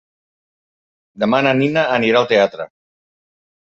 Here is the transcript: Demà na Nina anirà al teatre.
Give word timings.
Demà 1.25 1.41
na 1.49 1.53
Nina 1.59 1.83
anirà 2.01 2.23
al 2.23 2.31
teatre. 2.35 2.67